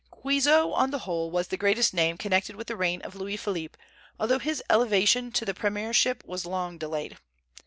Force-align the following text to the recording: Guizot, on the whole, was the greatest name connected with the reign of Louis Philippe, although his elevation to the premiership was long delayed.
Guizot, 0.23 0.73
on 0.73 0.89
the 0.89 0.97
whole, 1.05 1.29
was 1.29 1.49
the 1.49 1.57
greatest 1.57 1.93
name 1.93 2.17
connected 2.17 2.55
with 2.55 2.65
the 2.65 2.75
reign 2.75 3.03
of 3.03 3.13
Louis 3.13 3.37
Philippe, 3.37 3.77
although 4.19 4.39
his 4.39 4.63
elevation 4.67 5.31
to 5.33 5.45
the 5.45 5.53
premiership 5.53 6.25
was 6.25 6.43
long 6.43 6.79
delayed. 6.79 7.17